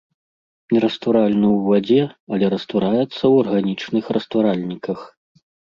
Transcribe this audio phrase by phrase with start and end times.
[0.73, 2.01] Нерастваральны ў вадзе,
[2.33, 4.99] але раствараецца ў арганічных растваральніках.